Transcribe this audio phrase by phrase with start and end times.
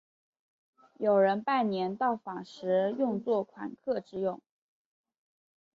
[0.97, 4.41] 有人拜年到访时用作款客之用。